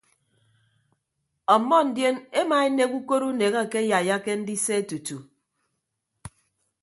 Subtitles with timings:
[1.53, 5.17] Ọmmọ ndion emaenek ukot unek akeyaiyake ndise tutu.